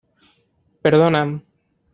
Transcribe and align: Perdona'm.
Perdona'm. 0.87 1.39